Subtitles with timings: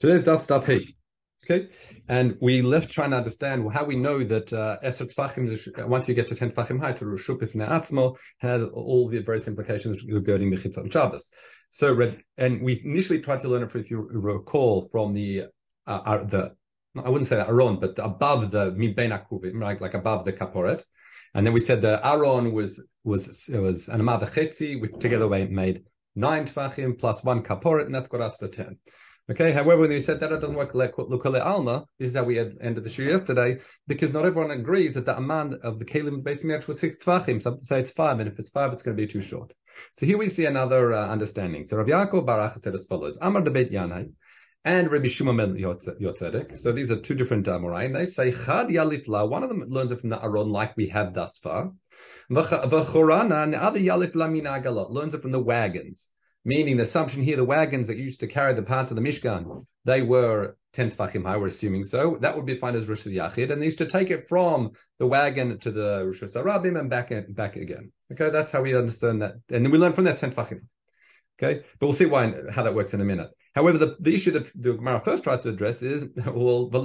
[0.00, 0.94] Today's daf stop Hey.
[1.44, 1.70] Okay,
[2.08, 6.14] and we left trying to understand how we know that uh, Eser Tfachim, once you
[6.14, 10.52] get to 10 Tfachim high, to Rushuk Ifne Atzmo, has all the various implications regarding
[10.52, 11.32] Mechitzot Shabbos.
[11.70, 15.46] So, and we initially tried to learn it, if you recall, from the,
[15.86, 16.54] uh, uh the
[17.02, 20.82] I wouldn't say that Aaron, but above the Miben Akuvim, right, like above the Kaporet.
[21.34, 25.84] And then we said the Aaron was was was an Amad which together made
[26.14, 28.78] nine Tfachim plus one Kaporet, and that's got us to 10.
[29.30, 29.52] Okay.
[29.52, 32.36] However, when we said that it doesn't work like lukale alma, this is how we
[32.36, 36.22] had ended the show yesterday, because not everyone agrees that the aman of the kalim
[36.22, 37.42] basically was six tvachim.
[37.42, 39.52] Some say it's five, and if it's five, it's going to be too short.
[39.92, 41.66] So here we see another uh, understanding.
[41.66, 44.10] So Rabbi Yaakov Barach said as follows: Amar debet Yanai
[44.64, 46.58] and Rabbi Shimon Yotzedek.
[46.58, 47.58] So these are two different uh,
[47.88, 49.28] They say Chad Yalifla.
[49.28, 51.72] One of them learns it from the Aron, like we have thus far.
[52.30, 54.44] V'chorana, and the other Yalifla min
[54.90, 56.08] learns it from the wagons.
[56.44, 59.66] Meaning the assumption here, the wagons that used to carry the parts of the Mishkan,
[59.84, 62.18] they were 10 tefachim high, we're assuming so.
[62.20, 65.06] That would be defined as Rosh Yachid, and they used to take it from the
[65.06, 67.92] wagon to the Rosh Hashanah and back, back again.
[68.12, 69.34] Okay, that's how we understand that.
[69.50, 70.60] And then we learn from that 10 tefachim.
[71.40, 73.30] Okay, but we'll see why how that works in a minute.
[73.54, 76.82] However, the, the issue that the Gemara first tries to address is well, we're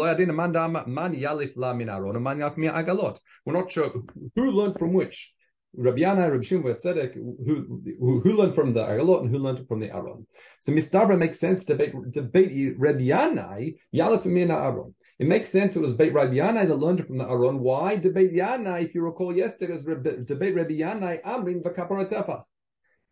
[3.53, 3.93] not sure
[4.35, 5.33] who learned from which.
[5.75, 9.67] Rabbi Yana, Rabbi Shimon Tzedek, who, who, who learned from the Agalot and who learned
[9.67, 10.27] from the Aaron.
[10.59, 14.93] So Mistabra makes sense to Rabbi Yana, Yalef Mina Aaron.
[15.19, 17.59] It makes sense it was debate Rabbi Yana that learned from the Aaron.
[17.59, 18.83] Why debate Yana?
[18.83, 22.43] If you recall yesterday, was debate Rabbi Yana, Amrin V'kaparat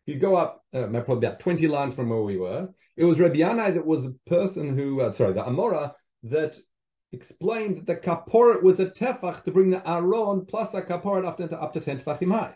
[0.05, 2.69] You go up uh, probably about 20 lines from where we were.
[2.95, 6.57] It was Rabbi Yana that was a person who, uh, sorry, the Amora, that
[7.13, 11.37] explained that the kaporet was a tefach to bring the aron plus a kaporet up
[11.37, 12.55] to, up to 10 tefachim high.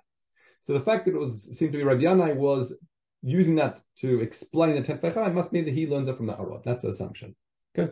[0.62, 2.74] So the fact that it was seemed to be Rabbi Yanai was
[3.22, 6.28] using that to explain the 10 tefach high must mean that he learns it from
[6.28, 6.62] the aron.
[6.64, 7.36] That's the assumption.
[7.78, 7.92] Okay.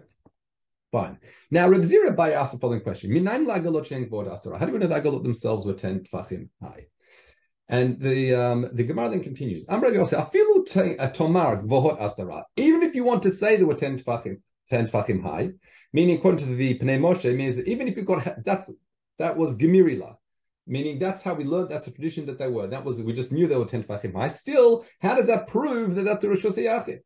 [0.93, 1.17] Fine.
[1.49, 3.09] Now, Reb Zira Bai asked the following question.
[3.25, 6.85] How do we know the Agalot themselves were 10 tefachim high?
[7.67, 9.65] And the um, the Gemara then continues.
[9.69, 9.95] Even
[12.83, 15.51] if you want to say there were 10 tefachim, 10 tefachim high,
[15.93, 18.71] Meaning, according to the Pnei Moshe, means even if you got that's
[19.19, 20.15] that was Gemirila.
[20.65, 21.69] Meaning that's how we learned.
[21.69, 22.67] That's a tradition that they were.
[22.67, 24.29] That was we just knew they were ten tefachim high.
[24.29, 26.99] Still, how does that prove that that's a Rosh Hashanah?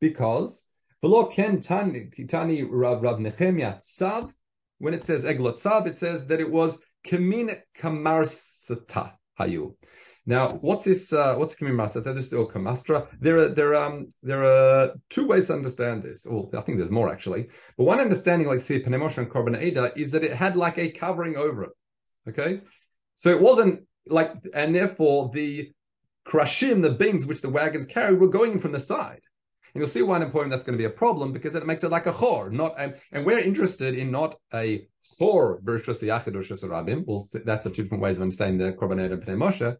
[0.00, 0.64] Because
[1.02, 4.32] law ken tani Rav Rav Nehemia tzav.
[4.78, 9.76] When it says eglot tzav, it says that it was kemin kamarsata hayu.
[10.24, 11.12] Now, what's this?
[11.12, 12.14] Uh, what's Kamim Masata?
[12.14, 13.08] This is Kamastra.
[13.20, 16.24] There are there um there are two ways to understand this.
[16.28, 17.48] Well, I think there's more actually.
[17.76, 20.78] But one understanding, like see Pnei Moshe and Korban Eda, is that it had like
[20.78, 21.70] a covering over it.
[22.28, 22.60] Okay,
[23.16, 25.70] so it wasn't like, and therefore the
[26.24, 29.20] krashim, the beams which the wagons carried, were going in from the side.
[29.74, 31.82] And you'll see why in important that's going to be a problem because it makes
[31.82, 34.86] it like a chor, not and, and we're interested in not a
[35.18, 37.04] chor versus yachid or.
[37.06, 39.76] Well, that's a two different ways of understanding the korban and Pnei Moshe.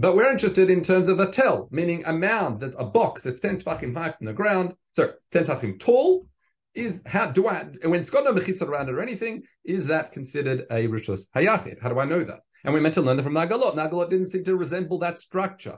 [0.00, 3.38] But we're interested in terms of a tel, meaning a mound, that a box that's
[3.38, 6.26] 10 tefachim high from the ground, sorry, 10 tefachim tall,
[6.74, 10.12] is how do I, when it's got no mechitza around it or anything, is that
[10.12, 11.82] considered a rishus hayachid?
[11.82, 12.38] How do I know that?
[12.64, 13.74] And we're meant to learn that from Nagalot.
[13.74, 15.76] Nagalot didn't seem to resemble that structure.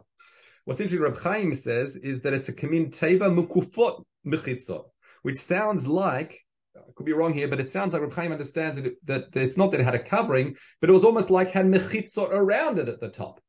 [0.67, 4.85] What's interesting, Reb Chaim says, is that it's a kamin teva mukufot mechitzot,
[5.23, 6.39] which sounds like,
[6.77, 9.43] I could be wrong here, but it sounds like Reb Chaim understands it, that, that
[9.43, 12.79] it's not that it had a covering, but it was almost like had mechitzot around
[12.79, 13.41] it at the top.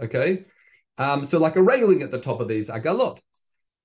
[0.00, 0.44] Okay,
[0.98, 3.20] um, so like a railing at the top of these agalot.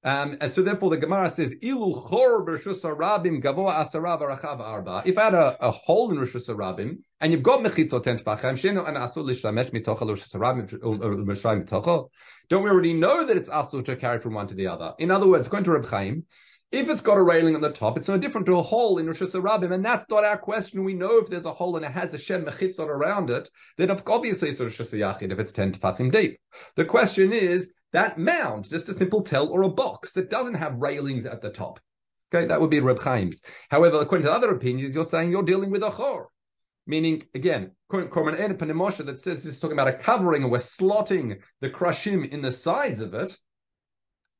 [0.04, 5.02] Um, and so therefore the Gemara says, Ilu chor rabim gavoa asara v'rachav arba.
[5.06, 8.54] If I had a, a hole in Rosh Hashanah and you've got mechitzot ten tefachim,
[8.54, 12.10] shenu an asul lishlamesh mitocha Rosh Hashanah
[12.50, 14.94] don't we already know that it's asul to carry from one to the other?
[15.00, 16.26] In other words, according to Reb Chaim,
[16.72, 19.08] if it's got a railing on the top, it's no different to a hole in
[19.08, 20.84] Rosh Hashanah, and that's not our question.
[20.84, 23.90] We know if there's a hole and it has a shem mechitzot around it, then
[23.90, 26.38] obviously it's Rosh Hashanah if it's 10 tefachim deep.
[26.76, 30.76] The question is that mound, just a simple tell or a box that doesn't have
[30.76, 31.80] railings at the top.
[32.34, 33.42] Okay, that would be Reb Chaim's.
[33.70, 36.30] However, according to other opinions, you're saying you're dealing with a chor.
[36.86, 40.52] Meaning, again, Korban Eda Pnei Moshe that says this is talking about a covering and
[40.52, 43.38] we're slotting the krashim in the sides of it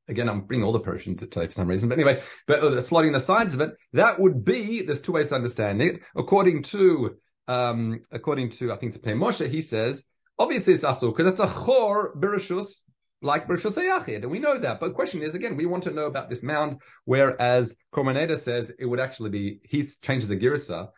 [0.08, 3.12] again, I'm bringing all the Persian today for some reason, but anyway, but uh, slotting
[3.12, 6.02] the sides of it, that would be, there's two ways to understand it.
[6.16, 7.16] According to,
[7.46, 10.04] um, according to, I think Pnei Moshe, he says,
[10.38, 12.80] obviously it's asul, because it's a chor bereshus,
[13.20, 14.78] like Bereshus Ayachid, and we know that.
[14.78, 18.38] But the question is, again, we want to know about this mound, whereas Korban Eda
[18.38, 20.88] says it would actually be, he changes the girsa,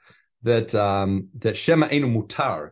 [0.43, 2.71] that, um, that Shema Enu Mutar,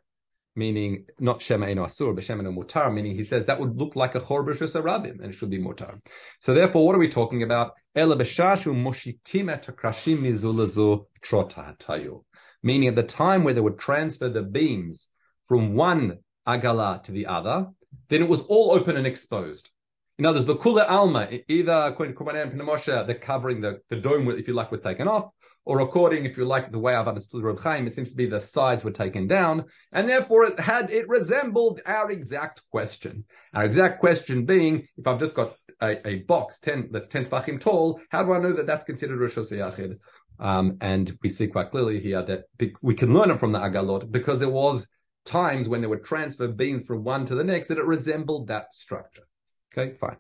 [0.59, 3.97] meaning not Shema Eno Asur, but Shema Eno Mutar, meaning he says that would look
[3.97, 6.01] like a Chor B'Rishus Rabim, and it should be Mutar.
[6.41, 7.73] So therefore, what are we talking about?
[7.95, 12.25] Ela B'Shashu Moshitim Et HaKrashim Mizulazu Trotatayu.
[12.63, 15.09] Meaning at the time where they would transfer the beams
[15.47, 17.69] from one Agala to the other,
[18.09, 19.71] then it was all open and exposed.
[20.19, 23.97] In other words, the Kula Alma, either according to Kurban Moshe, the covering, the, the
[23.97, 25.27] dome, if you like, was taken off,
[25.69, 28.25] or according, if you like, the way I've understood Reb Chaim, it seems to be
[28.25, 33.27] the sides were taken down, and therefore it had it resembled our exact question.
[33.53, 37.61] Our exact question being, if I've just got a, a box ten that's ten tefachim
[37.61, 39.99] tall, how do I know that that's considered Rosh Hashanah?
[40.41, 42.45] Um, and we see quite clearly here that
[42.83, 44.89] we can learn it from the Agalot because there was
[45.27, 48.75] times when there were transfer beams from one to the next that it resembled that
[48.75, 49.25] structure.
[49.71, 50.17] Okay, fine.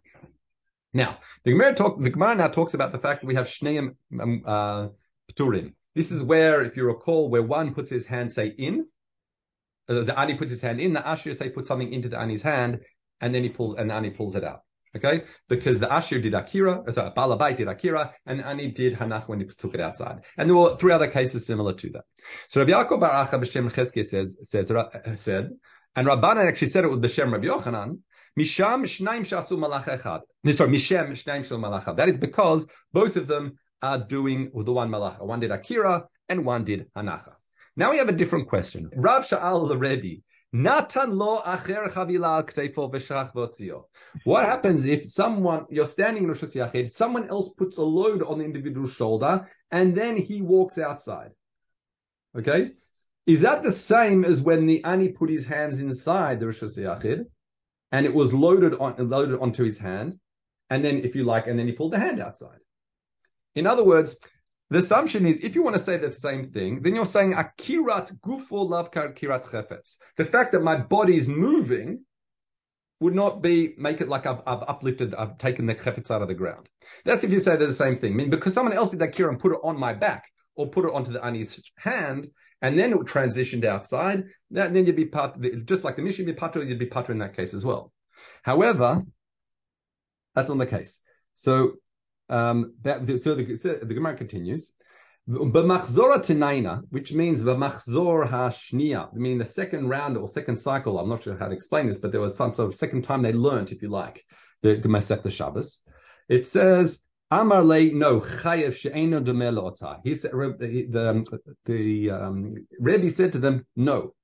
[0.93, 1.99] Now the Gemara talk.
[1.99, 4.89] The Gemara now talks about the fact that we have shneim um, uh,
[5.39, 5.75] Pturim.
[5.95, 8.87] This is where, if you recall, where one puts his hand, say, in,
[9.89, 12.43] uh, the Ani puts his hand in, the Ashir, say, puts something into the Ani's
[12.43, 12.81] hand,
[13.21, 14.61] and then he pulls, and the Ani pulls it out.
[14.97, 15.25] Okay?
[15.49, 19.41] Because the Ashir did Akira, uh, sorry, Balabai did Akira, and Ani did Hanach when
[19.41, 20.21] he took it outside.
[20.37, 22.05] And there were three other cases similar to that.
[22.49, 25.51] So Rabbi Yaakov Bar Acha B'Shem Chesky says, says, uh, said,
[25.97, 27.99] and Rabbanan actually said it with B'Shem Rabbi Yochanan,
[28.39, 30.21] Misham Shnaim Shasu Malach Echad.
[30.55, 34.91] Sorry, Mishem Shnaim Shasu Malach That is because both of them are doing the one
[34.91, 35.25] malacha.
[35.25, 37.35] One did Akira and one did Hanacha.
[37.77, 38.91] Now we have a different question.
[38.97, 40.23] Rav Sha'al the Rebbe,
[40.53, 43.85] Natan lo acher chavila ktefo v'shach v'otzio.
[44.25, 48.39] What happens if someone, you're standing in Rosh Hashanah, someone else puts a load on
[48.39, 51.31] the individual's shoulder and then he walks outside?
[52.37, 52.73] Okay?
[53.27, 57.27] Is that the same as when the Ani put his hands inside the Rosh Hashanah
[57.93, 60.19] and it was loaded on, loaded onto his hand?
[60.71, 62.59] And then, if you like, and then he pulled the hand outside.
[63.55, 64.17] In other words,
[64.71, 68.19] the assumption is if you want to say the same thing, then you're saying akirat
[68.21, 69.97] gufo lavkar kirat chefetz.
[70.17, 72.05] The fact that my body is moving
[73.01, 76.29] would not be make it like I've, I've uplifted, I've taken the chefetz out of
[76.29, 76.69] the ground.
[77.05, 78.13] That's if you say they're the same thing.
[78.13, 80.25] I mean, because someone else did that kira and put it on my back
[80.55, 82.29] or put it onto the ani's hand,
[82.61, 84.25] and then it transitioned outside.
[84.51, 87.09] That, then you'd be part, just like the Mishnah, you'd be part, you'd be part
[87.09, 87.93] in that case as well.
[88.43, 89.05] However,
[90.35, 91.01] that's on the case.
[91.37, 91.75] So
[92.29, 94.73] um, that, so the, so the Gemara continues.
[95.29, 100.99] B'machzora which means b'machzor hashnia, meaning the second round or second cycle.
[100.99, 103.23] I'm not sure how to explain this, but there was some sort of second time
[103.23, 104.25] they learned, if you like,
[104.63, 105.85] the Gemara the Shabbos.
[106.29, 113.11] It says Amar le no chayev she'eno demel He said the the, the um, Rebbe
[113.11, 114.15] said to them, no,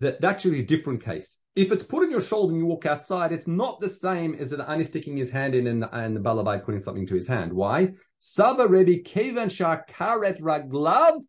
[0.00, 1.38] that actually a different case.
[1.54, 4.50] If it's put on your shoulder and you walk outside, it's not the same as
[4.50, 7.52] the ani sticking his hand in and, and the balabai putting something to his hand.
[7.52, 7.94] Why?
[8.18, 11.22] Saba Rebbe kevan raglav.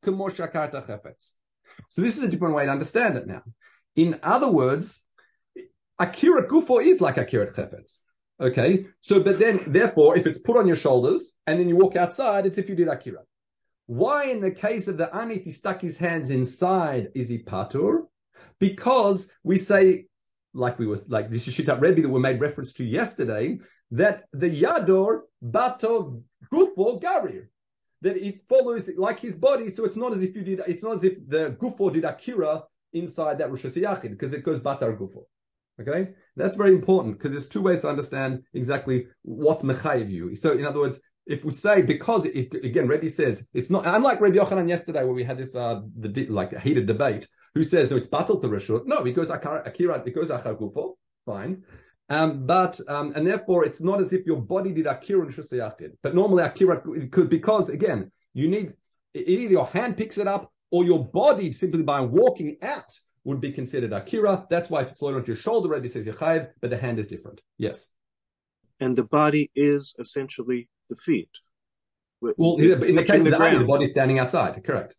[1.89, 3.43] So this is a different way to understand it now.
[3.95, 5.01] In other words,
[5.97, 7.99] akira gufo is like akira chefetz.
[8.39, 11.95] Okay, so but then therefore, if it's put on your shoulders and then you walk
[11.95, 13.23] outside, it's if you did akira.
[13.87, 17.39] Why, in the case of the ani, if he stuck his hands inside, is he
[17.39, 18.01] patur?
[18.59, 20.05] Because we say,
[20.53, 23.59] like we was like this is Shitat Rebbe that we made reference to yesterday,
[23.91, 26.21] that the Yador Bato
[26.51, 27.47] Gufo Garir.
[28.01, 30.95] That it follows like his body, so it's not as if you did it's not
[30.95, 32.63] as if the Gufo did Akira
[32.93, 35.23] inside that Rosh Hashanah because it goes Batar Gufo.
[35.81, 40.35] Okay, that's very important because there's two ways to understand exactly what's mechayiv you.
[40.35, 44.21] So, in other words, if we say because it, again, Rebbe says it's not unlike
[44.21, 47.97] Rebbe Yochanan yesterday where we had this uh, the like heated debate who says, no,
[47.97, 48.85] it's battle to Rishut.
[48.85, 50.93] No, it goes Akira, it goes Achagufo,
[51.25, 51.63] fine.
[52.07, 55.93] Um, but um, and therefore it's not as if your body did Akira and Shusayachid.
[56.03, 58.73] But normally Akira it could because again, you need
[59.13, 63.51] either your hand picks it up or your body simply by walking out would be
[63.51, 64.45] considered Akira.
[64.49, 67.07] That's why if it's loaded onto your shoulder already says Yechayev, but the hand is
[67.07, 67.41] different.
[67.57, 67.89] Yes.
[68.79, 71.31] And the body is essentially the feet.
[72.21, 74.95] Well, in the case of the, the, the body's standing outside, correct.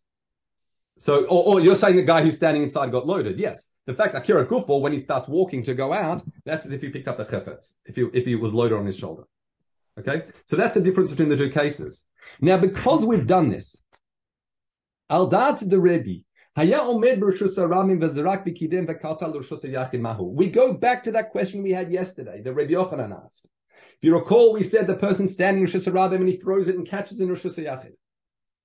[0.99, 3.39] So, or, or, you're saying the guy who's standing inside got loaded?
[3.39, 3.69] Yes.
[3.85, 6.89] The fact Akira Kufo, when he starts walking to go out, that's as if he
[6.89, 9.23] picked up the chefetz, if he, if he was loaded on his shoulder.
[9.97, 10.23] Okay?
[10.45, 12.05] So that's the difference between the two cases.
[12.41, 13.81] Now, because we've done this,
[15.09, 16.25] al dat the Rebbe,
[16.57, 16.65] we
[20.49, 23.45] go back to that question we had yesterday, the Rebbe Yochanan asked.
[23.77, 26.85] If you recall, we said the person standing in Rosh and he throws it and
[26.85, 27.45] catches in Rosh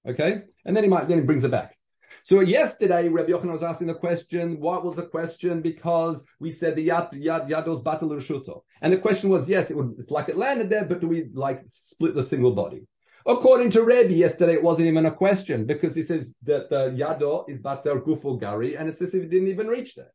[0.06, 0.42] Okay?
[0.64, 1.76] And then he might, then he brings it back.
[2.24, 5.60] So yesterday, Rabbi Yochanan was asking the question, what was the question?
[5.60, 8.62] Because we said the yad, yad, yados batal rishuto.
[8.80, 11.26] And the question was, yes, it would, it's like it landed there, but do we
[11.34, 12.86] like split the single body?
[13.26, 17.46] According to Rebbe, yesterday it wasn't even a question because he says that the yado
[17.46, 20.12] is batal gufo gari, and it's as if it didn't even reach there.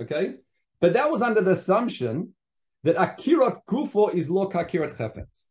[0.00, 0.34] Okay,
[0.80, 2.34] but that was under the assumption
[2.82, 5.46] that akirat gufo is lo akirat chefetz,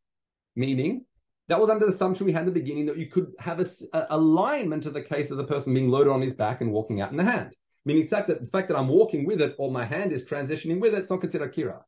[0.54, 1.06] meaning
[1.48, 3.66] that was under the assumption we had in the beginning that you could have a,
[3.94, 7.02] a, alignment of the case of the person being loaded on his back and walking
[7.02, 7.56] out in the hand.
[7.86, 10.26] Meaning the fact that the fact that I'm walking with it or my hand is
[10.26, 11.82] transitioning with it, it's not considered akira.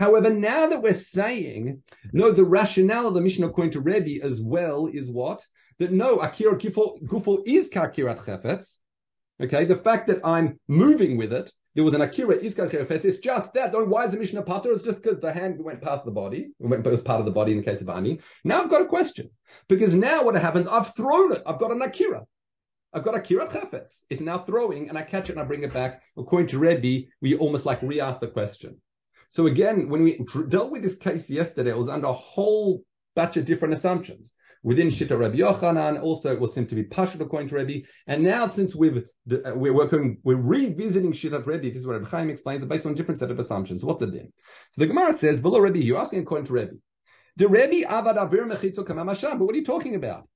[0.00, 1.82] However, now that we're saying,
[2.12, 5.44] no, the rationale of the Mishnah according to Rebbe as well is what?
[5.78, 8.78] That no, Akira Gufo is Kakirat Chefetz.
[9.40, 12.72] Okay, the fact that I'm moving with it, there was an Akira Iskar
[13.04, 13.72] it's just that.
[13.72, 14.72] Don't, why is the Mishnah a pater?
[14.72, 17.52] It's just because the hand went past the body, it was part of the body
[17.52, 18.20] in the case of Ani.
[18.44, 19.30] Now I've got a question.
[19.68, 22.24] Because now what happens, I've thrown it, I've got an Akira.
[22.92, 24.02] I've got Akira Chefetz.
[24.08, 26.02] It's now throwing, and I catch it and I bring it back.
[26.16, 28.80] According to Rebbe, we almost like re-ask the question.
[29.28, 32.84] So again, when we dealt with this case yesterday, it was under a whole
[33.16, 34.32] batch of different assumptions.
[34.64, 37.80] Within Shita Rabbi Yochanan, also it was seem to be Pashut according to Rabbi.
[38.06, 38.96] And now, since we've
[39.30, 41.70] uh, we're working, we're revisiting Shita Rebbe.
[41.70, 43.84] This is what Rebbe Chaim explains, based on a different set of assumptions.
[43.84, 44.32] What the din?
[44.70, 46.72] So the Gemara says, "V'lo Rebbe." You're asking according to Rebbe.
[47.36, 49.38] The Rebbe avad avir mechitzo kamamasham.
[49.38, 50.26] But what are you talking about?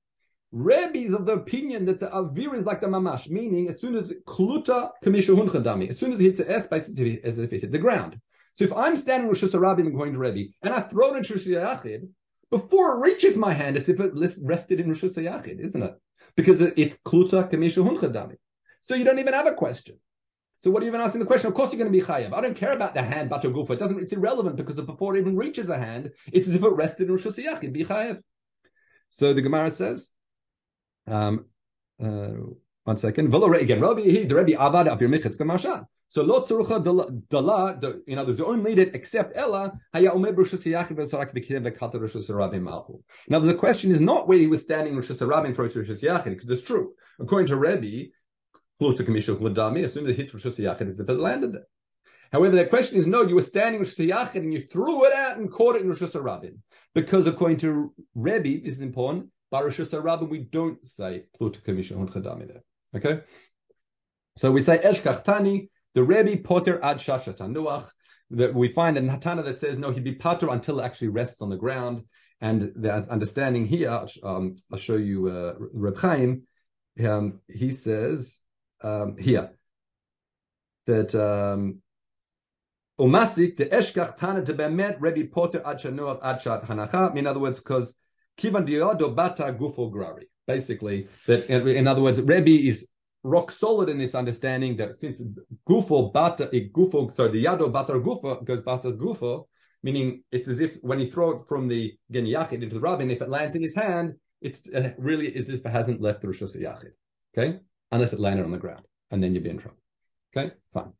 [0.51, 3.95] Rebbe is of the opinion that the avir is like the mamash, meaning as soon
[3.95, 7.61] as kluta kamisha hunchadami, as soon as it hits the airspace, it's as if it
[7.61, 8.19] hit the ground.
[8.53, 11.33] So if I'm standing with Shusarabim and going to Rebbe, and I throw it into
[11.33, 12.09] Rosh Yachid,
[12.51, 15.93] before it reaches my hand, it's if it rested in Rosh Yachid, isn't it?
[16.35, 18.35] Because it's Kluta Kamisha Hunchadami.
[18.81, 19.97] So you don't even have a question.
[20.59, 21.47] So what are you even asking the question?
[21.47, 22.33] Of course you're going to be chayav.
[22.33, 23.71] I don't care about the hand bato gufa.
[23.71, 23.99] It doesn't.
[23.99, 27.13] It's irrelevant because before it even reaches a hand, it's as if it rested in
[27.13, 27.71] Rosh Yachid.
[27.71, 28.21] Be chayav.
[29.09, 30.09] So the Gemara says,
[31.07, 31.45] um,
[32.03, 32.31] uh,
[32.83, 33.33] one second.
[33.33, 35.85] Again, Rabbi the Rabbi Avad Avir Michitz Gamashan.
[36.11, 36.83] So lo tzurucha
[37.29, 42.99] dala, in other words, you only need except Ella, haya v'sarak v'kata.
[43.27, 46.49] Now the question is not where he was standing rishus rabim for rishus yachid, because
[46.49, 46.93] it's true.
[47.19, 48.09] According to Rebbe,
[48.81, 51.67] pluta kamishuk ladami, as soon as it hits rishus yachid, it's if it landed there.
[52.31, 55.37] However, the question is, no, you were standing rishus yachid and you threw it out
[55.37, 56.57] and caught it in rishus rabim.
[56.95, 62.11] Because according to Rebbe, this is important, by rishus rabim, we don't say pluta kamishuk
[62.15, 62.63] ladami there.
[62.95, 63.21] Okay?
[64.37, 67.89] So we say eshkach tani, the Rebbe Potter ad Shashat Nuach,
[68.31, 71.41] that we find in Hatana that says no, he'd be Potter until it actually rests
[71.41, 72.03] on the ground.
[72.41, 76.43] And the understanding here, um, I'll show you uh, Reb Chaim.
[77.03, 78.39] Um, he says
[78.81, 79.51] um, here
[80.85, 81.81] that um,
[82.99, 87.15] Umasik the Eshkach Tana to Bemet Rebbe Potter ad Shanuach ad Shat Hanacha.
[87.15, 87.95] In other words, because
[88.37, 90.23] Kivan Diodo Bata Gufo Grari.
[90.47, 92.87] Basically, that in other words, Rebbe is
[93.23, 95.21] rock solid in this understanding that since
[95.67, 99.45] gufo bata gufo, sorry, the yado batar gufo goes bata gufo,
[99.83, 103.21] meaning it's as if when you throw it from the gen into the rabbin, if
[103.21, 106.41] it lands in his hand, it's uh, really as if it hasn't left the rosh
[106.41, 106.91] yachid.
[107.37, 107.59] Okay,
[107.91, 109.77] unless it landed on the ground, and then you'd be in trouble.
[110.35, 110.93] Okay, fine.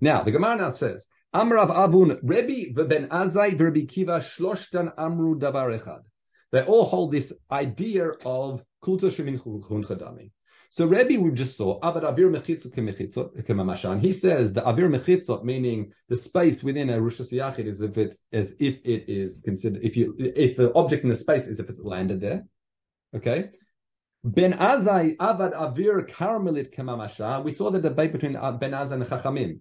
[0.00, 1.08] Now the Gemara now says.
[1.34, 6.02] Amrav Avun Rebbe ben Azai Rebbe Kiva Shloshtan Amru Davar Echad.
[6.52, 9.40] They all hold this idea of kulta shemin.
[10.76, 16.16] So Rebbe we just saw Avad Avir Mechitzot He says the Avir Mechitzot, meaning the
[16.16, 20.56] space within a Rosh is if it's as if it is considered if you if
[20.56, 22.46] the object in the space is if it's landed there.
[23.14, 23.50] Okay.
[24.24, 27.44] Ben Azai Avad Avir Karmelit Kemamasha.
[27.44, 29.60] We saw the debate between uh, Ben Azai and Chachamim.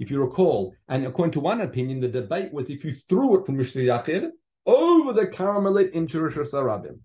[0.00, 3.46] If you recall, and according to one opinion, the debate was if you threw it
[3.46, 6.98] from Rosh over the Karmelit into Rosh Hashanah.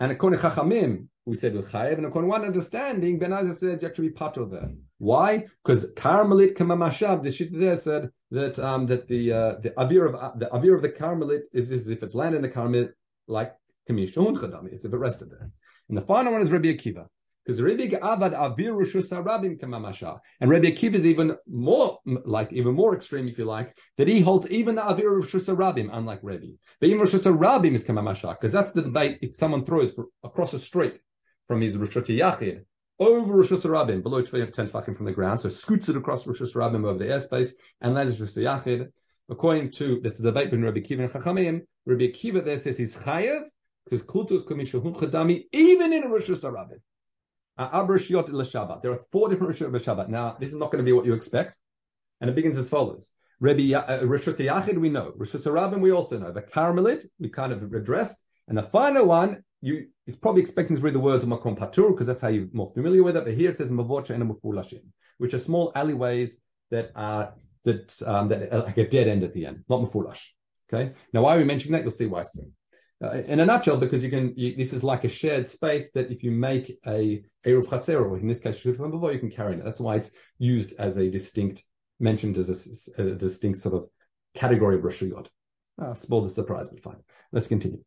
[0.00, 3.54] And according to Chachamim, we said with Chayev, and according to one understanding, Ben Azai
[3.54, 4.70] said you actually pato there.
[4.98, 5.46] Why?
[5.64, 10.38] Because Carmelit Kamamashab, the shit there said that um, that the uh, the avir of
[10.38, 12.90] the avir of the Carmelit is as if it's land in the Carmelit
[13.26, 13.54] like
[13.88, 15.50] Kamishon Chadami, as if it rested there.
[15.88, 17.06] And the final one is Rabbi Akiva.
[17.44, 20.18] Because Rabbi Avad Avir Rabim Kamamasha.
[20.40, 24.20] And Rabbi Akiva is even more, like, even more extreme, if you like, that he
[24.20, 26.52] holds even the Avir Rabim, unlike Rabbi.
[26.80, 31.00] But even Rabim is Kamamasha, because that's the debate if someone throws across a street
[31.48, 32.64] from his Rishut Yachid
[32.98, 36.84] over Rosh Hashanah, below 10 tefachim from the ground, so scoots it across Rosh Hashanah
[36.86, 38.88] over the airspace and lands Rosh Yachid.
[39.28, 42.94] According to that's the debate between Rabbi Kiva and Chachamim, Rabbi Kiva there says he's
[42.94, 43.44] chayav
[43.84, 46.28] because klutu kamishahun chadami even in Rosh.
[47.58, 48.82] Abrashiot l'Shabbat.
[48.82, 50.08] There are four different Rishot l'Shabbat.
[50.08, 51.56] Now, this is not going to be what you expect,
[52.20, 53.10] and it begins as follows.
[53.40, 56.32] Rabbi uh, Rishot Yachid we know, Rishot Rabin we also know.
[56.32, 60.82] The Carmelit we kind of addressed, and the final one you, you're probably expecting to
[60.82, 63.24] read the words of Makom Patur because that's how you're more familiar with it.
[63.24, 64.82] But here it says Mavocha and Mufulashim,
[65.18, 66.36] which are small alleyways
[66.70, 70.22] that are that um, that are like a dead end at the end, not Mufulash.
[70.72, 70.92] Okay.
[71.12, 71.82] Now, why are we mentioning that?
[71.82, 72.52] You'll see why soon.
[73.02, 76.10] Uh, in a nutshell, because you can, you, this is like a shared space that
[76.10, 79.64] if you make a Eruv Chatzero, in this case, you can carry it.
[79.64, 81.62] That's why it's used as a distinct
[82.00, 82.48] mentioned as
[82.98, 83.88] a, a distinct sort of
[84.34, 85.26] category of Rashiyot.
[85.80, 87.02] Uh, spoil the surprise, but fine.
[87.32, 87.82] Let's continue.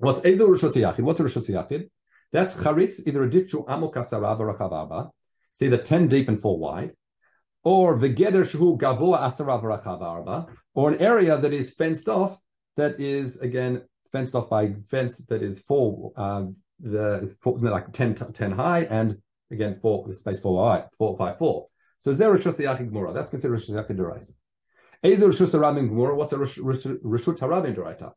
[0.00, 1.00] What's Ezo Yachid?
[1.00, 1.90] What's a Rishot Yachid?
[2.32, 5.10] That's Charitz, either a ditchu amok asarav or a
[5.52, 6.92] It's either 10 deep and 4 wide,
[7.64, 12.40] or Vegeder Shu Gavoa Asarav Rachav or an area that is fenced off,
[12.78, 16.46] that is again fenced off by fence that is four, uh,
[16.78, 19.18] the four, like 10, 10 high, and
[19.50, 21.66] again four the space four wide, four five four.
[21.98, 23.12] So Shosayachid Gemara.
[23.12, 24.32] That's considered Shosayachid Deraisa.
[25.04, 26.16] Ezer Rishus Harabim Gemara.
[26.16, 28.12] What's a Rishut Harabim Deraita?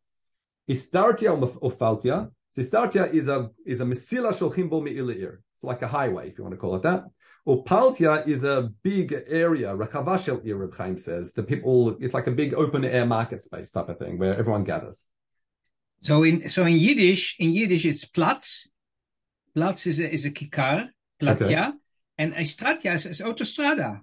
[0.69, 2.31] Istartia or Faltia.
[2.51, 5.37] So Istartia is a is a Mesila Sholchim Bo Me'ilir.
[5.55, 7.05] It's like a highway, if you want to call it that.
[7.47, 9.75] Opaltia is a big area.
[9.75, 11.97] Rechavashel Ir Chaim says the people.
[11.99, 15.05] It's like a big open air market space type of thing where everyone gathers.
[16.01, 18.69] So in so in Yiddish, in Yiddish it's Platz.
[19.55, 20.89] Platz is a, is a kikar,
[21.21, 21.71] Platja, okay.
[22.17, 24.01] and Estratia is, is autostrada.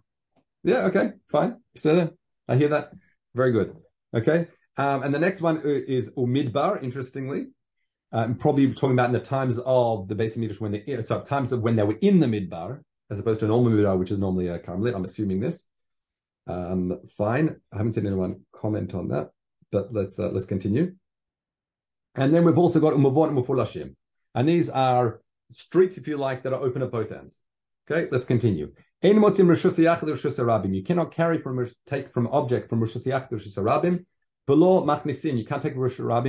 [0.62, 0.84] Yeah.
[0.86, 1.12] Okay.
[1.28, 1.56] Fine.
[1.76, 2.10] So
[2.46, 2.92] I hear that.
[3.34, 3.74] Very good.
[4.14, 4.48] Okay.
[4.80, 6.82] Um, and the next one is Umidbar.
[6.82, 7.48] Interestingly,
[8.12, 11.52] um, probably talking about in the times of the basic Midrash when they so times
[11.52, 14.18] of when they were in the Midbar as opposed to a normal Midbar, which is
[14.18, 14.94] normally a Carmelit.
[14.94, 15.66] I'm assuming this.
[16.46, 17.56] Um, fine.
[17.70, 19.32] I haven't seen anyone comment on that,
[19.70, 20.94] but let's uh, let's continue.
[22.14, 23.94] And then we've also got Umavot and Mufulashim.
[24.34, 25.20] And these are
[25.50, 27.38] streets, if you like, that are open at both ends.
[27.90, 28.72] Okay, let's continue.
[29.02, 34.04] You cannot carry from take from object from to Rosh Hashanah.
[34.50, 36.26] Below Machnisin, you can't take Rosh Hashanah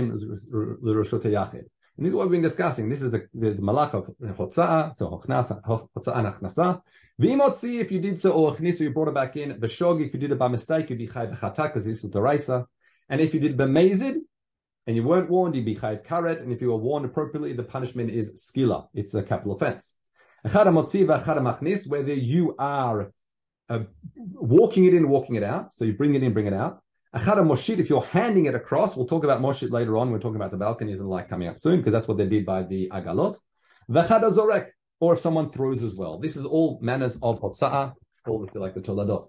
[1.97, 2.87] and this is what we've been discussing.
[2.87, 4.05] This is the, the, the malach of
[4.37, 6.83] Hotza'ah, so Hotza'ah and Achnasa.
[7.19, 9.53] V'imotzi, if you did so, or Achnisu, you brought it back in.
[9.53, 12.21] V'shog, if you did it by mistake, you'd be chayv chata, because this is the
[12.21, 12.67] raisa.
[13.09, 14.17] And if you did b'mezid,
[14.85, 16.41] and you weren't warned, you'd be chayv karet.
[16.41, 18.85] And if you were warned appropriately, the punishment is skila.
[18.93, 19.97] It's a capital offense.
[20.43, 23.11] Whether you are
[23.67, 23.79] uh,
[24.15, 26.83] walking it in, walking it out, so you bring it in, bring it out,
[27.15, 30.11] Achara moshit, if you're handing it across, we'll talk about moshit later on.
[30.11, 32.25] We're talking about the balconies and the like coming up soon because that's what they
[32.25, 33.37] did by the agalot.
[33.89, 34.67] V'chada zorek,
[35.01, 36.19] or if someone throws as well.
[36.19, 37.93] This is all manners of hotza'ah,
[38.27, 39.25] all like the toladot.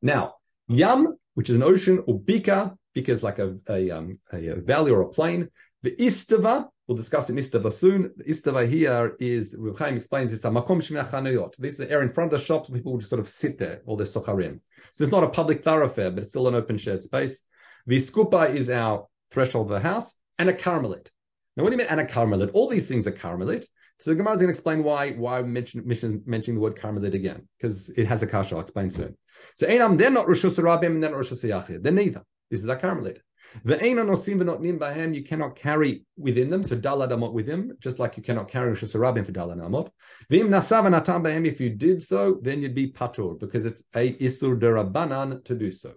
[0.00, 0.34] Now,
[0.68, 4.92] yam, which is an ocean, or bika, bika is like a, a, um, a, valley
[4.92, 5.48] or a plain.
[5.82, 8.10] The istava, we'll discuss in istava soon.
[8.16, 12.08] The istava here is, Reb Chaim explains, it's a makom shmina This is the area
[12.08, 14.60] in front of the shops, people will just sort of sit there, all their socharim.
[14.92, 17.40] So it's not a public thoroughfare, but it's still an open shared space.
[17.86, 21.08] The skupa is our threshold of the house, and a carmelit.
[21.56, 22.50] Now, what do you mean, and a carmelit?
[22.54, 23.66] All these things are carmelit.
[24.00, 26.76] So the Gemara is going to explain why why I'm mention, mention, mentioning the word
[26.76, 28.54] carmelit again, because it has a kasha.
[28.54, 29.16] I'll explain soon.
[29.54, 31.82] So Einam, they're not Roshus Rabim and they're not Roshus Yachid.
[31.82, 32.22] They're neither.
[32.50, 33.18] This is a carmelit.
[33.64, 37.72] The Nosim not nim bahem, you cannot carry within them, so dalad amot with him,
[37.80, 39.90] just like you cannot carry Rosh Hashanah for dalad amot.
[40.28, 40.82] Vim nasav
[41.22, 45.54] bahem, if you did so, then you'd be patur, because it's a isur derabanan to
[45.54, 45.94] do so.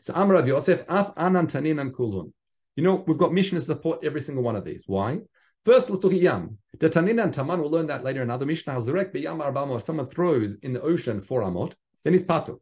[0.00, 2.32] So Amar Rav Yosef, af anan tanin and kulhun.
[2.76, 4.84] You know, we've got Mishnah to support every single one of these.
[4.86, 5.20] Why?
[5.64, 6.58] First, let's look at Yam.
[6.78, 8.74] The Tanin and Taman, we'll learn that later in other Mishnah.
[8.74, 12.58] Zurek Yam Arbamo, if someone throws in the ocean for Amot, then he's patur.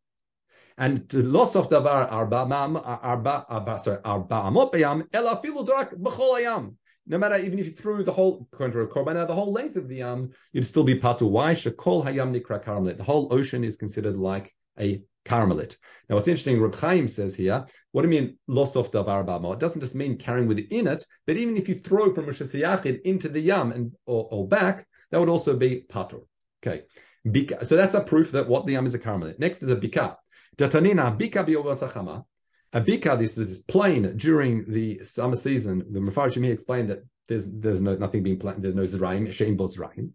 [0.76, 6.40] And to loss of davar arba arba arba sorry arba amot bayam ela zarak b'chol
[6.40, 6.74] ayam.
[7.06, 9.96] No matter even if you threw the whole according korban the whole length of the
[9.96, 11.28] yam, you'd still be patu.
[11.28, 11.52] Why?
[11.52, 12.96] Shekol hayam nikra karmelit.
[12.96, 15.76] The whole ocean is considered like a carmelit.
[16.08, 19.54] Now, what's interesting, Reb Chaim says here, what do you mean loss of davar bamo?
[19.54, 23.28] It doesn't just mean carrying within it, but even if you throw from Rosh into
[23.28, 26.22] the yam and or, or, back, that would also be patur.
[26.62, 26.82] Okay,
[27.26, 27.66] Bika.
[27.66, 29.38] so that's a proof that what the yam is a carmelit.
[29.38, 30.16] Next is a bika.
[30.56, 32.24] Datanina bika biyovatachama.
[32.72, 35.84] A bika, this is plain during the summer season.
[35.90, 38.62] The Mefarshim explained that there's there's no nothing being planted.
[38.62, 40.10] There's no zraim, shein bo zraim.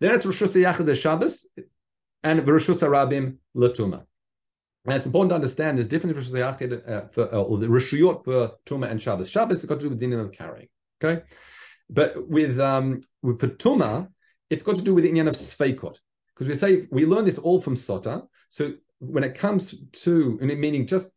[0.00, 1.48] Then it's Rosh Hashanah Shabbos
[2.22, 4.04] and Rosh Rabim Latuma.
[4.86, 8.52] And it's important to understand there's different Rosh uh, for uh, or the Rishuyot for
[8.66, 9.30] Tuma and Shabbos.
[9.30, 10.68] Shabbos has got to do with dinim of carrying.
[11.02, 11.22] Okay,
[11.88, 14.08] but with um with for Tuma,
[14.50, 15.98] it's got to do with the inyan of Sveikot.
[16.34, 18.26] Because we say we learn this all from Sota.
[18.50, 21.10] So when it comes to, meaning just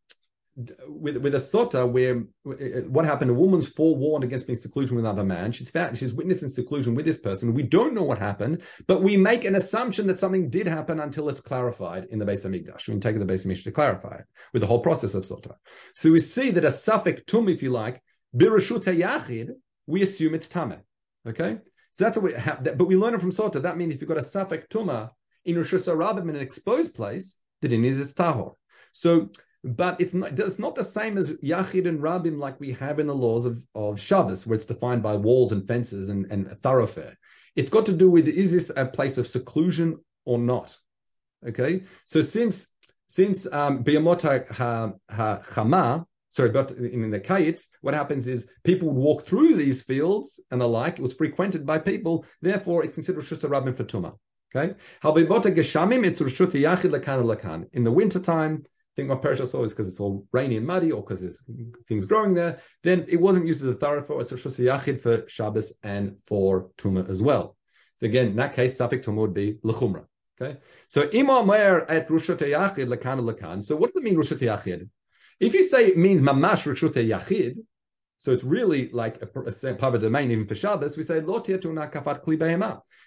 [0.87, 5.05] with with a sota where uh, what happened, a woman's forewarned against being seclusion with
[5.05, 5.51] another man.
[5.51, 7.53] She's found she's witnessing seclusion with this person.
[7.53, 11.29] We don't know what happened, but we make an assumption that something did happen until
[11.29, 12.87] it's clarified in the base of Hamikdash.
[12.87, 15.55] We take the Beis Hamikdash to clarify it with the whole process of sota.
[15.93, 18.01] So we see that a suffix tum, if you like,
[18.35, 19.49] yachid,
[19.85, 20.79] we assume it's tameh.
[21.27, 21.57] Okay,
[21.91, 22.63] so that's what we have.
[22.63, 23.61] But we learn it from sota.
[23.61, 25.11] That means if you've got a suffix tumah
[25.45, 28.53] in Hashanah in an exposed place, the din is it's tahor.
[28.91, 29.29] So,
[29.63, 33.07] but it's not, it's not the same as yachid and rabim like we have in
[33.07, 37.17] the laws of, of Shabbos, where it's defined by walls and fences and, and thoroughfare.
[37.55, 40.77] It's got to do with is this a place of seclusion or not?
[41.47, 42.67] Okay, so since
[43.07, 48.89] since um, Biyamota ha, ha, Chama, sorry, but in the Kayitz, what happens is people
[48.89, 50.99] would walk through these fields and the like.
[50.99, 54.15] It was frequented by people, therefore it's considered Rabbim for Tumah.
[54.55, 54.75] Okay?
[57.73, 60.91] In the wintertime, I think what Perisha saw is because it's all rainy and muddy
[60.91, 61.43] or because there's
[61.87, 65.73] things growing there, then it wasn't used as a thoroughfare, it's Rishus Yachid for Shabbos
[65.83, 67.55] and for Tumah as well.
[67.97, 70.05] So again, in that case, Safik Tumah would be Lechumra.
[70.39, 73.65] Okay, so Imam at Rushot Yachid Lakan Lakan.
[73.65, 74.87] So what does it mean Rushot Yachid?
[75.39, 77.57] If you say it means Mamash Rushot Yachid,
[78.17, 79.51] so it's really like a, a
[79.95, 81.19] of domain even for Shabbos, we say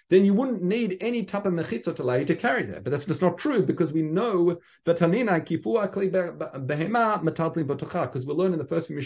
[0.09, 2.83] Then you wouldn't need any type of mechitzot to allow you to carry that.
[2.83, 5.01] But that's just not true because we know that
[8.05, 9.01] because we learn in the first few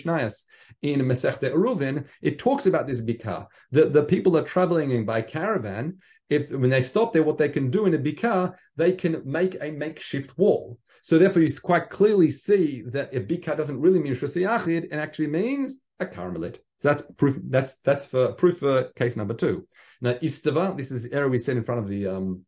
[0.82, 3.48] in Masechta Eruvin, it talks about this bikah.
[3.72, 5.98] The, the people are traveling by caravan
[6.30, 9.56] if when they stop there, what they can do in a bika, they can make
[9.62, 10.80] a makeshift wall.
[11.06, 15.00] So therefore, you quite clearly see that a bika doesn't really mean shus yachid, and
[15.00, 16.56] actually means a carmelit.
[16.80, 17.38] So that's proof.
[17.44, 19.68] That's that's for proof for case number two.
[20.02, 22.42] Now istava, this is the area we said in front of the um,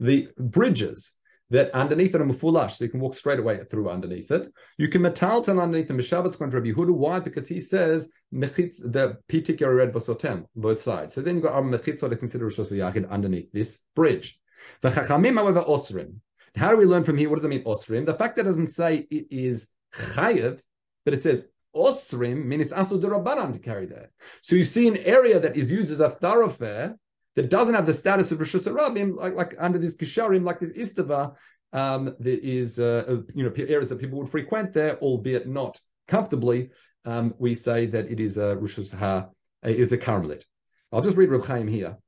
[0.00, 1.12] the bridges
[1.54, 4.52] that underneath it are mufulash, so you can walk straight away through underneath it.
[4.76, 6.90] You can metalton underneath the Mishabas contra Yehuda.
[6.90, 7.20] Why?
[7.20, 11.14] Because he says mechitz the pitik red vasotem both sides.
[11.14, 14.40] So then you've got our mechitzah to consider Rosh underneath this bridge.
[14.80, 16.16] The chachamim, however, osrim.
[16.56, 17.28] How do we learn from here?
[17.28, 18.04] What does it mean osrim?
[18.04, 20.60] The fact that it doesn't say it is chayav,
[21.04, 24.10] but it says osrim means it's asu derabanan to carry there.
[24.40, 26.96] So you see an area that is used as a thoroughfare
[27.36, 30.72] that doesn't have the status of Rosh Hashanah, like, like under this Kisharim, like this
[30.72, 31.34] Istava,
[31.72, 36.70] um, there is uh, you know areas that people would frequent there, albeit not comfortably.
[37.04, 39.30] Um, we say that it is a Rosh Hashanah,
[39.64, 40.44] is a Carmelit.
[40.92, 41.98] I'll just read Reb Chaim here.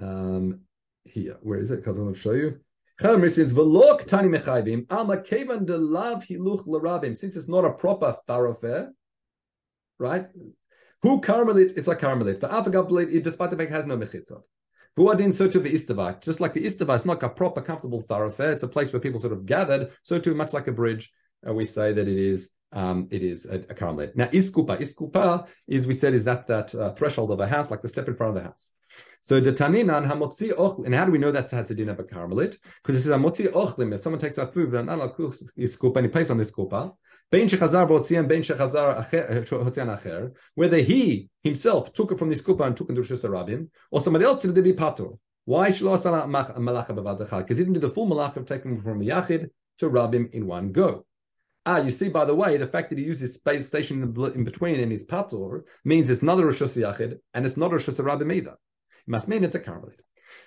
[0.00, 0.62] Um,
[1.04, 1.76] here, where is it?
[1.76, 2.58] Because I want to show you.
[7.14, 8.92] Since it's not a proper thoroughfare,
[9.98, 10.26] right?
[11.02, 11.76] Who Carmelit?
[11.76, 12.40] It's like Carmelit.
[12.40, 14.42] The Avagablit, despite the fact has no mechitzot.
[14.96, 16.20] Buadin, search of the Istava.
[16.20, 18.52] Just like the Istava, it's not like a proper, comfortable thoroughfare.
[18.52, 19.90] It's a place where people sort of gathered.
[20.02, 21.10] So too, much like a bridge,
[21.46, 24.16] uh, we say that it is um, it is a, a Carmelit.
[24.16, 27.82] Now, Iskupa, Iskupa is we said is that that uh, threshold of a house, like
[27.82, 28.72] the step in front of the house.
[29.20, 32.00] So the Taninan hamotzi ochlim, and how do we know that has a din of
[32.00, 32.56] a Carmelit?
[32.82, 33.94] Because it says hamotzi ochlim.
[33.94, 36.94] If someone takes our food, and he plays on this kupa,
[40.54, 44.00] whether he himself took it from this kupa and took it to Rosh Hashanah, or
[44.02, 45.16] somebody else did it be patur.
[45.46, 50.30] Why malacha Because he didn't do the full malacha of taking from Yachid to Rabim
[50.32, 51.06] in one go.
[51.64, 54.80] Ah, you see, by the way, the fact that he uses space station in between
[54.80, 58.30] and his patur means it's not a Rosh Yachid and it's not a Rosh Rabim
[58.30, 58.52] either.
[58.52, 60.00] It must mean it's a Carmelit.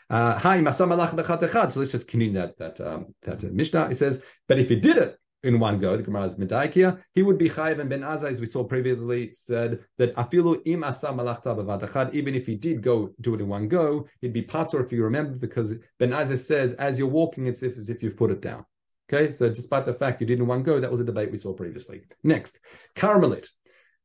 [0.07, 3.89] Uh, hi, uh, so let's just continue that that um, that uh, Mishnah.
[3.89, 5.95] It says, but if he did it in one go.
[5.95, 7.01] The Gemara is medaikia.
[7.13, 10.83] He would be chayiv, and Ben Azai, as we saw previously, said that afilu im
[10.83, 12.13] asa malachta b'vadachad.
[12.13, 15.03] Even if he did go do it in one go, he'd be patur if you
[15.03, 18.65] remember, because Ben Azai says as you're walking, it's as if you've put it down.
[19.07, 21.37] Okay, so despite the fact you did in one go, that was a debate we
[21.37, 22.01] saw previously.
[22.23, 22.59] Next,
[22.95, 23.47] Carmelit.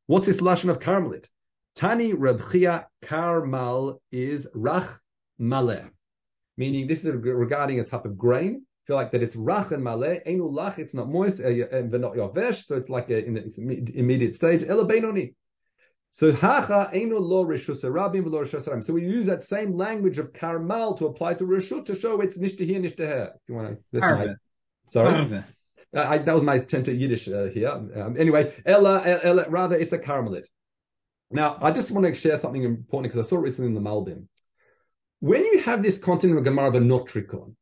[0.05, 1.27] What's this lashon of Carmelit?
[1.75, 4.99] Tani Rebchia Karmal is Rach
[5.39, 5.89] Maleh,
[6.57, 10.21] meaning this is regarding a type of grain feel like that it's rach and maleh,
[10.27, 14.35] enu lach, it's not moist, and not yavesh, so it's like a, in the immediate
[14.35, 14.63] stage.
[16.11, 20.33] So hacha enu lo rishus rabim lo rishus So we use that same language of
[20.33, 23.31] karmal to apply to rishut to show it's nishta here, nishta here.
[23.33, 24.27] If you want to, my,
[24.87, 25.43] sorry.
[25.93, 27.69] Uh, I, that was my attempt at Yiddish uh, here.
[27.69, 30.45] Um, anyway, ella, ella, rather it's a carmelit.
[31.31, 33.89] Now, I just want to share something important because I saw it recently in the
[33.89, 34.27] Malbim.
[35.19, 37.55] When you have this content of Gemara of a notricon,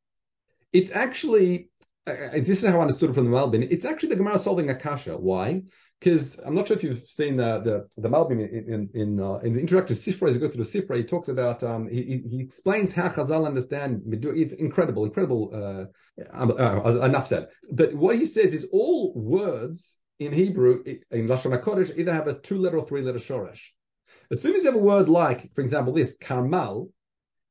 [0.73, 1.69] it's actually
[2.05, 3.67] this is how I understood it from the Malbim.
[3.69, 5.17] It's actually the Gemara solving Akasha.
[5.17, 5.61] Why?
[5.99, 9.35] Because I'm not sure if you've seen the the, the Malbim in in in, uh,
[9.39, 10.29] in the introduction to Sifra.
[10.29, 13.45] As you go through the Sifra, he talks about um, he he explains how Chazal
[13.45, 14.01] understand.
[14.07, 15.51] It's incredible, incredible.
[15.53, 15.85] Uh,
[16.31, 17.47] um, uh, enough said.
[17.71, 22.33] But what he says is all words in Hebrew in Lashon Hakodesh either have a
[22.33, 23.61] two letter or three letter shoresh.
[24.31, 26.89] As soon as you have a word like, for example, this karmal,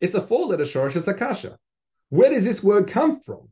[0.01, 0.97] it's a four letter shoresh.
[0.97, 1.59] It's a kasha.
[2.11, 3.49] Where does this word come from?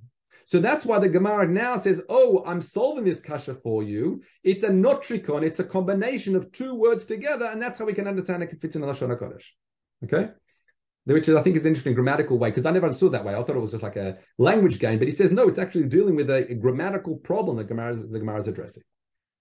[0.46, 4.62] So that's why the Gemara now says, "Oh, I'm solving this kasha for you." It's
[4.62, 5.42] a notricon.
[5.42, 8.76] It's a combination of two words together, and that's how we can understand it fits
[8.76, 9.46] in the Lashon Hakodesh.
[10.04, 10.30] Okay,
[11.04, 13.34] which is, I think is an interesting grammatical way because I never understood that way.
[13.34, 15.88] I thought it was just like a language game, but he says no, it's actually
[15.88, 18.84] dealing with a, a grammatical problem that Gemara is, the Gemara is addressing.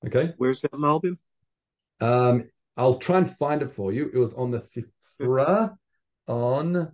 [0.07, 1.17] Okay, where's that Malbim?
[2.01, 2.45] Um,
[2.77, 4.09] I'll try and find it for you.
[4.11, 4.57] It was on the
[5.19, 5.75] Sifra
[6.27, 6.91] on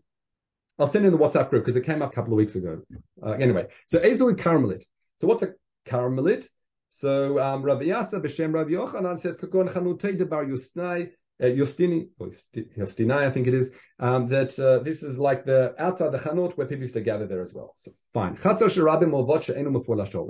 [0.81, 2.81] I'll send in the WhatsApp group because it came up a couple of weeks ago.
[3.25, 4.83] Uh, anyway, so Ezoi Carmelit.
[5.17, 5.53] So what's a
[5.85, 6.47] Carmelit?
[6.89, 12.09] So um, Rabbi Yasa b'Shem Rabbi Yochanan says Kagon Chanutei Debar Yusnai uh, Yostini,
[12.77, 16.57] Yostinai, I think it is, um, that uh, this is like the outside the Chanut
[16.57, 17.73] where people used to gather there as well.
[17.77, 18.35] So fine.
[18.37, 19.75] Chatzar Sharabim or Vot She'enu.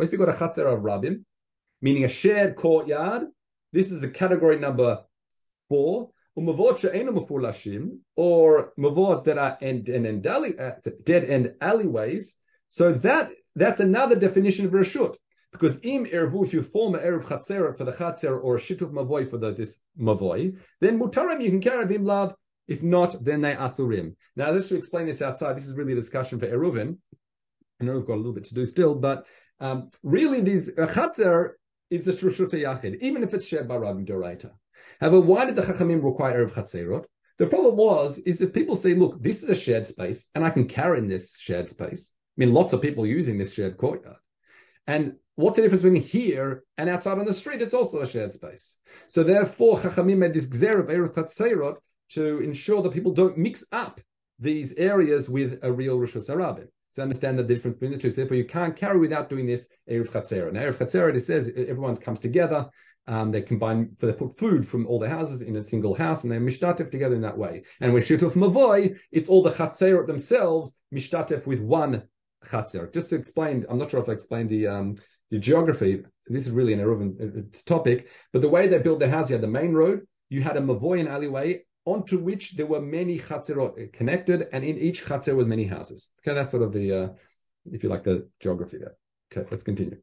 [0.02, 1.24] If you got a Chatzar of Rabim,
[1.82, 3.24] meaning a shared courtyard,
[3.74, 5.04] this is the category number
[5.68, 6.12] four.
[6.38, 10.72] She'enu or mavot that are end, end, end alley, uh,
[11.04, 12.36] dead end alleyways.
[12.70, 15.15] So that that's another definition of reshut.
[15.52, 19.30] Because im ervu, if you form an erev chatzer for the chatzer or shituf mavoy
[19.30, 22.34] for the this mavoy, then mutarim you can carry bim lav.
[22.67, 24.15] If not, then they asurim.
[24.38, 25.58] Now, let's explain this outside.
[25.58, 26.98] This is really a discussion for eruvin.
[27.82, 29.26] I know we've got a little bit to do still, but
[29.60, 31.48] um, really, these uh,
[31.89, 34.52] is the shrushut yachid, even if it's shared by Rabbi Doraita.
[35.02, 37.06] However, why did the chachamim require erev chatzerot?
[37.40, 40.52] The problem was is that people say, look, this is a shared space, and I
[40.52, 42.14] can carry in this shared space.
[42.38, 44.18] I mean, lots of people using this shared courtyard.
[44.86, 47.62] And what's the difference between here and outside on the street?
[47.62, 48.76] It's also a shared space.
[49.08, 51.78] So therefore, Chachamim made this gzer of Eretz Chatzerot
[52.12, 54.00] to ensure that people don't mix up
[54.38, 56.68] these areas with a real Rosh Hashanah.
[56.90, 58.12] So understand the difference between the two.
[58.12, 60.54] So therefore, you can't carry without doing this Erev Chatzerot.
[60.54, 62.70] Now, Erev Chatzerot, it says everyone comes together.
[63.08, 66.32] Um, they combine, they put food from all the houses in a single house, and
[66.32, 67.64] they mishtatif together in that way.
[67.80, 72.04] And with shutuf mavoy, it's all the chatzerot themselves mishtatif with one
[72.46, 72.94] chatzer.
[72.94, 74.96] Just to explain, I'm not sure if I explained the um,
[75.32, 76.04] the geography.
[76.28, 79.42] This is really an irrelevant topic, but the way they built the house, you had
[79.42, 84.48] the main road, you had a mavoy alleyway onto which there were many chatzerot connected,
[84.54, 86.10] and in each chatzer was many houses.
[86.20, 87.10] Okay, that's sort of the, uh,
[87.72, 88.96] if you like, the geography there.
[89.32, 89.98] Okay, let's continue.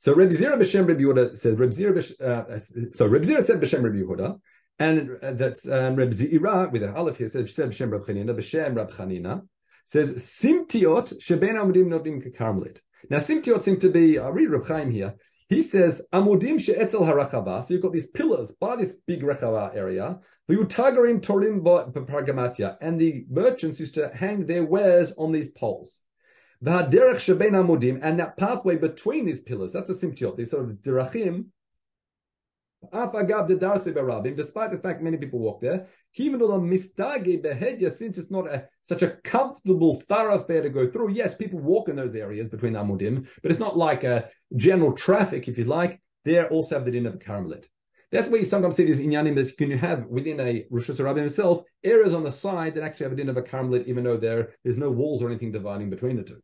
[0.00, 1.98] So Reb Zira b'Shem Reb Yehuda said Reb Zira.
[2.20, 2.60] Uh,
[2.92, 4.38] so Reb Zira said b'Shem Reb Yehuda,
[4.78, 8.76] and uh, that's um, Reb Zira with an aleph here said b'Shem Reb Chanina b'Shem
[8.76, 9.42] Reb Chanina
[9.86, 12.78] says simtiot sheben amudim nodim kekarmelit.
[13.10, 14.18] Now simtiot seem to be.
[14.18, 15.14] I'll read Reb Chaim here.
[15.48, 17.64] He says amudim she'etzel harachava.
[17.64, 20.20] So you've got these pillars by this big rechava area.
[20.48, 26.02] V'yutagarim torim b'pargamatia, and the merchants used to hang their wares on these poles.
[26.64, 29.72] V'haderech sheben amudim, and that pathway between these pillars.
[29.72, 30.36] That's a simtiot.
[30.36, 31.46] These sort of derachim
[32.80, 40.62] despite the fact many people walk there, since it's not a, such a comfortable thoroughfare
[40.62, 44.04] to go through, yes, people walk in those areas between Amudim, but it's not like
[44.04, 46.00] a general traffic, if you like.
[46.24, 47.66] There also have the din of a Carmelit.
[48.10, 51.16] That's where you sometimes see these inyanim that you can have within a Rosh Hashanah
[51.16, 54.16] himself, areas on the side that actually have a din of a Carmelit, even though
[54.16, 56.40] there there's no walls or anything dividing between the two.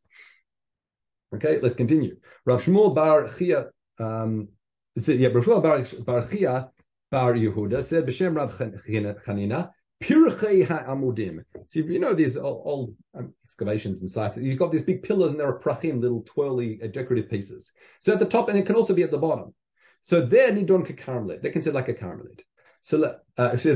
[1.34, 2.16] Okay, let's continue.
[2.44, 4.48] Rav Shmuel Bar Chia um,
[4.96, 6.70] yeah, Rashua Bar Chia
[7.10, 9.70] Bar Yehuda said B'Shem Rab Chanina
[10.02, 11.44] Pirchei HaAmudim.
[11.68, 14.36] So you know these old um, excavations and sites.
[14.36, 17.72] You've got these big pillars and there are prachim, little twirly uh, decorative pieces.
[18.00, 19.54] So at the top, and it can also be at the bottom.
[20.00, 21.42] So they're nidon kekarmelit.
[21.42, 22.40] They're considered like a carmelit.
[22.82, 23.72] So uh, so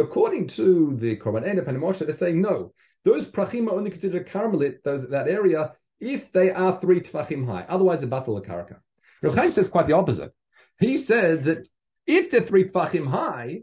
[0.00, 2.72] according to the Korban Eda Pnei Moshe, they're saying no.
[3.08, 7.46] Those prachim are only considered a carmelit, those, that area, if they are three tfachim
[7.46, 7.64] high.
[7.66, 8.76] Otherwise, a battle of karaka.
[9.22, 10.32] Rav says quite the opposite.
[10.78, 11.66] He said that
[12.06, 13.62] if they're three tfachim high,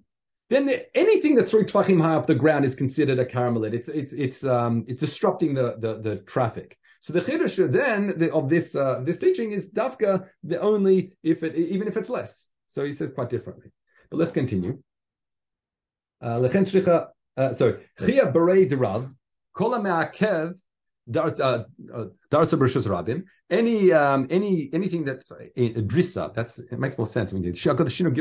[0.49, 3.73] then the, anything that's three tfachim high off the ground is considered a carmelit.
[3.73, 6.77] It's it's it's um it's disrupting the the, the traffic.
[7.01, 11.43] So the chiddush then the, of this uh, this teaching is dafka the only if
[11.43, 12.47] it even if it's less.
[12.67, 13.71] So he says quite differently.
[14.09, 14.81] But let's continue.
[16.21, 16.41] Uh,
[17.37, 19.13] uh, sorry, chia berei derav
[19.55, 20.53] kol me'akev
[21.09, 23.23] Darsa uh, Bereshus Rabim.
[23.49, 25.35] Any um, any anything that uh,
[25.81, 28.11] drissa that's it makes more sense when you got the shino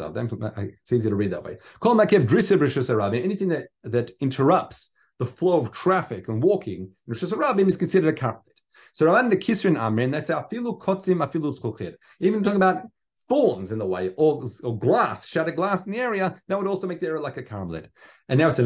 [0.00, 0.16] of.
[0.56, 1.58] It's easy to read that way.
[1.80, 3.22] Call makev drissa Bereshus Rabim.
[3.22, 8.18] Anything that that interrupts the flow of traffic and walking in Rabim is considered a
[8.18, 8.60] carpet.
[8.94, 11.94] So Rabban the Kisrin Amrin that's afilu kotzim afilu zchuchir.
[12.20, 12.84] Even talking about
[13.32, 16.86] thorns in the way, or, or glass, shattered glass in the area, that would also
[16.86, 17.86] make the area like a carmelit.
[18.28, 18.64] And now it's a.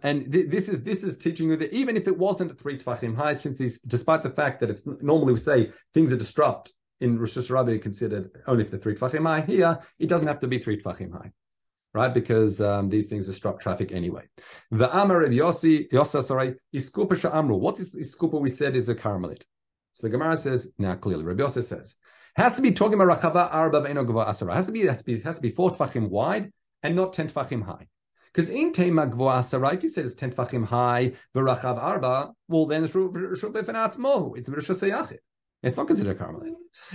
[0.00, 3.16] And th- this is this is teaching you that even if it wasn't three tvachim
[3.16, 7.18] high, since these, despite the fact that it's normally we say things are disrupt in
[7.18, 10.60] Rosh Hashanah considered only if they're three tvachim high, here it doesn't have to be
[10.60, 11.32] three tvachim high,
[11.92, 12.14] right?
[12.14, 14.22] Because um, these things disrupt traffic anyway.
[14.70, 17.56] The Amar of Yossi Yossa sorry iskupa amru.
[17.56, 18.40] What is iskupa?
[18.40, 19.42] We said is a carmelit.
[19.98, 21.24] So the Gemara says now clearly.
[21.24, 21.96] Rabbi Yossi says
[22.36, 24.54] has to be talking about rachava arba ve'enogava asara.
[24.54, 26.52] Has to be has to be has to be four tvachim wide
[26.84, 27.88] and not ten tvachim high.
[28.32, 32.84] Because in Tema Gvoa Sarai, if he says 10 Fachim high, V'rachav Arba, well, then
[32.84, 33.56] it's Rishub
[34.36, 35.18] It's Rishub Seyachit.
[35.62, 36.52] It's not considered a carmelit.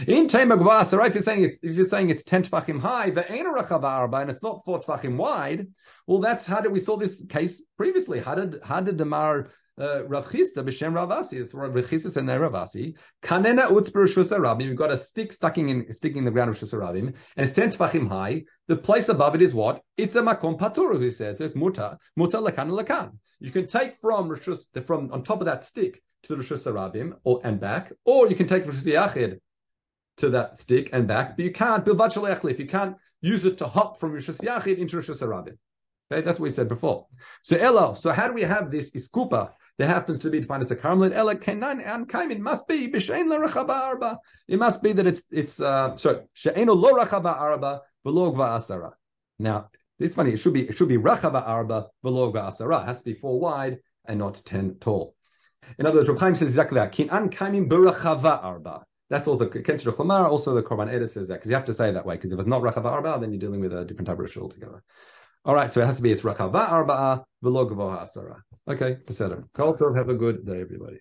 [0.07, 3.29] In Tema Gvasara, if you're saying it's, if you're saying it's 10 tfachim high, but
[3.29, 5.67] ain't a rachava arba, and it's not 4 tfachim wide,
[6.07, 8.19] well, that's how did we saw this case previously.
[8.19, 11.41] How did, how did Damar uh, Rav Chisda b'shem Ravasi.
[11.41, 12.95] It's Rav Chisda and Ravasi.
[13.21, 14.65] Kanena utz b'rishus Rabim.
[14.65, 17.53] You've got a stick sticking in sticking in the ground of Rishus Rabim, and it's
[17.53, 18.43] ten tefachim high.
[18.67, 19.81] The place above it is what?
[19.97, 21.01] It's a makom paturu.
[21.01, 23.17] He says so it's muta muta lakan lakan.
[23.39, 27.41] You can take from Rishus from on top of that stick to the Rishus or
[27.43, 29.39] and back, or you can take Rishus Yachid
[30.17, 33.99] to that stick and back, but you can't if you can't use it to hop
[33.99, 35.57] from Rishus Yachid into Rishus Rabim.
[36.11, 37.07] Okay, that's what we said before.
[37.41, 40.71] So Elo, so how do we have this iskupa that happens to be defined as
[40.71, 41.13] a carmelit.
[41.13, 44.19] Ela kenan and kaimin must be b'shein la arba.
[44.47, 48.91] It must be that it's it's uh sorry she'eno lo rachaba arba v'lo asara.
[49.39, 50.31] Now this is funny.
[50.31, 52.83] It should be it should be rachaba arba v'lo asara.
[52.83, 55.15] It has to be four wide and not ten tall.
[55.79, 56.91] In other words, Reb Chaim says exactly that.
[56.91, 58.85] Kinan kaimin b'rachava arba.
[59.09, 61.73] That's all the Kenser Chlamar, also the Korban Eda says that, because you have to
[61.73, 63.85] say it that way, because if it's not Rachava Arba, then you're dealing with a
[63.85, 64.81] different type of ritual altogether.
[65.45, 68.37] All right, so it has to be it's Rachava Arba'a, V'lo Gavoha Asara.
[68.65, 69.43] Okay, Peseder.
[69.53, 70.99] Kol have a good day, everybody.